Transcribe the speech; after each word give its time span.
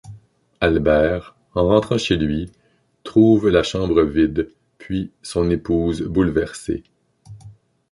Albert, 0.61 1.35
en 1.53 1.67
rentrant 1.67 1.99
chez 1.99 2.15
lui, 2.15 2.51
trouve 3.03 3.49
la 3.49 3.61
chambre 3.61 4.01
vide, 4.01 4.49
puis 4.79 5.11
son 5.21 5.51
épouse 5.51 6.01
bouleversée. 6.01 6.83